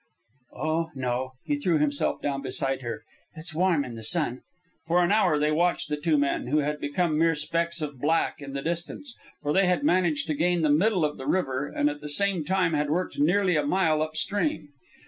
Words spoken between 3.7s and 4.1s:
in the